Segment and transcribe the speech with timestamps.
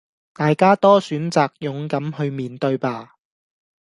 [0.33, 3.17] 大家多選擇勇敢去面對吧！